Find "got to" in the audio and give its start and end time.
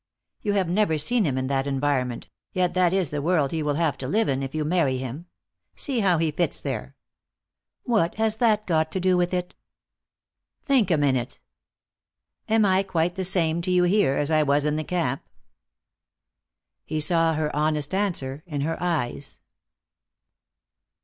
8.65-8.99